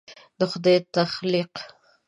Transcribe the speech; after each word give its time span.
د 0.39 0.41
خدای 0.51 0.77
تخلیق 0.93 1.53